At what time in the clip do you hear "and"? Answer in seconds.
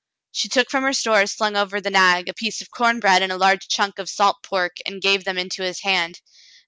3.21-3.31, 4.83-4.99